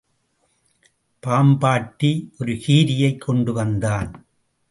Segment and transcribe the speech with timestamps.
[1.27, 4.25] பாம்பாட்டி ஒரு கீரியைக் கொண்டுவந்தான்.